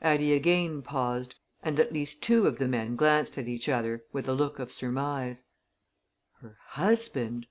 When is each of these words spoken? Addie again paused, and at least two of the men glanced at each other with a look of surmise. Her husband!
Addie 0.00 0.32
again 0.32 0.80
paused, 0.82 1.34
and 1.60 1.80
at 1.80 1.92
least 1.92 2.22
two 2.22 2.46
of 2.46 2.58
the 2.58 2.68
men 2.68 2.94
glanced 2.94 3.36
at 3.36 3.48
each 3.48 3.68
other 3.68 4.04
with 4.12 4.28
a 4.28 4.32
look 4.32 4.60
of 4.60 4.70
surmise. 4.70 5.42
Her 6.40 6.56
husband! 6.66 7.48